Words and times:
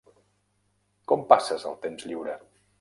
Com 1.13 1.27
passes 1.35 1.69
el 1.73 1.79
temps 1.87 2.11
lliure? 2.11 2.39